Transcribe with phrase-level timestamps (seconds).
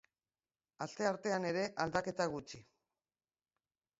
[0.85, 2.61] Asteartean, ere aldaketa gutxi.